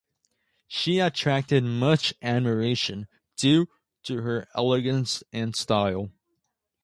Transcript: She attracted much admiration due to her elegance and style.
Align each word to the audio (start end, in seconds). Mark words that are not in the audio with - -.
She 0.67 0.97
attracted 0.97 1.63
much 1.63 2.11
admiration 2.23 3.07
due 3.37 3.67
to 4.01 4.23
her 4.23 4.47
elegance 4.55 5.21
and 5.31 5.55
style. 5.55 6.09